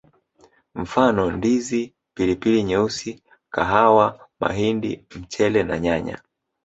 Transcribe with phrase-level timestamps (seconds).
[0.75, 6.21] Mfano Ndizi Pilipili nyeusi kahawa mahindi mchele na nyanya